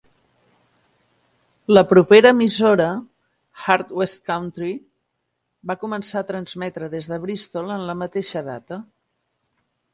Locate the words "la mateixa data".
7.93-8.85